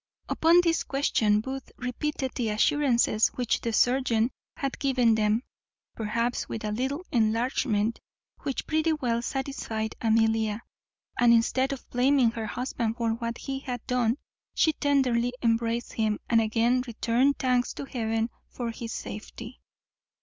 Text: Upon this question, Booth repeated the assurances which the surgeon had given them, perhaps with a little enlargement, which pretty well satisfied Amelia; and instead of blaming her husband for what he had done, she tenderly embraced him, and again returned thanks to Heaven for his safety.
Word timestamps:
Upon 0.29 0.61
this 0.63 0.81
question, 0.81 1.41
Booth 1.41 1.71
repeated 1.77 2.31
the 2.33 2.49
assurances 2.49 3.27
which 3.35 3.61
the 3.61 3.71
surgeon 3.71 4.31
had 4.57 4.79
given 4.79 5.13
them, 5.13 5.43
perhaps 5.95 6.49
with 6.49 6.65
a 6.65 6.71
little 6.71 7.05
enlargement, 7.11 7.99
which 8.41 8.65
pretty 8.65 8.93
well 8.93 9.21
satisfied 9.21 9.93
Amelia; 10.01 10.63
and 11.19 11.31
instead 11.31 11.71
of 11.71 11.87
blaming 11.91 12.31
her 12.31 12.47
husband 12.47 12.97
for 12.97 13.11
what 13.11 13.37
he 13.37 13.59
had 13.59 13.85
done, 13.85 14.17
she 14.55 14.73
tenderly 14.73 15.33
embraced 15.43 15.93
him, 15.93 16.17
and 16.27 16.41
again 16.41 16.81
returned 16.87 17.37
thanks 17.37 17.71
to 17.75 17.85
Heaven 17.85 18.31
for 18.49 18.71
his 18.71 18.91
safety. 18.91 19.61